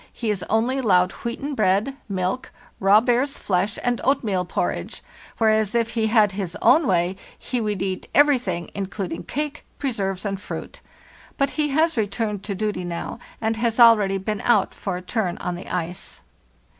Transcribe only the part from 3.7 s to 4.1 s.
and